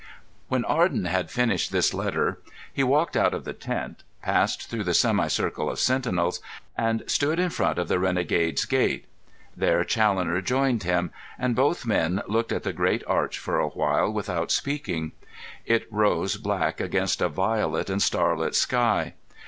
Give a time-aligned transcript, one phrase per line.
[0.47, 2.41] When Arden had finished this letter
[2.73, 6.39] he walked out of the tent, passed through the semicircle of sentinels,
[6.75, 9.05] and stood in front of the Renegade's Gate.
[9.55, 14.11] There Challoner joined him, and both men looked at the great arch for a while
[14.11, 15.11] without speaking.
[15.67, 19.13] It rose black against a violet and starlit sky.